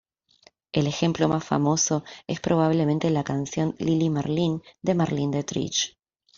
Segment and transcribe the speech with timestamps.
[0.71, 5.95] El ejemplo más famoso es probablemente la canción "Lili Marleen" de Marlene Dietrich.